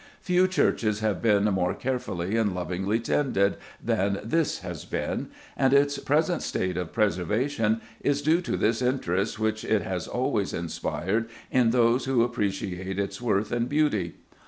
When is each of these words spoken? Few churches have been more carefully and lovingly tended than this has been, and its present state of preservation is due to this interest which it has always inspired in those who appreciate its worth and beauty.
Few 0.23 0.47
churches 0.47 1.01
have 1.01 1.21
been 1.21 1.43
more 1.43 1.75
carefully 1.75 2.35
and 2.35 2.55
lovingly 2.55 2.99
tended 2.99 3.57
than 3.83 4.19
this 4.23 4.61
has 4.61 4.83
been, 4.83 5.27
and 5.55 5.75
its 5.75 5.99
present 5.99 6.41
state 6.41 6.75
of 6.75 6.91
preservation 6.91 7.81
is 8.01 8.23
due 8.23 8.41
to 8.41 8.57
this 8.57 8.81
interest 8.81 9.37
which 9.39 9.63
it 9.63 9.83
has 9.83 10.07
always 10.07 10.53
inspired 10.55 11.29
in 11.51 11.69
those 11.69 12.05
who 12.05 12.23
appreciate 12.23 12.97
its 12.97 13.21
worth 13.21 13.51
and 13.51 13.69
beauty. 13.69 14.15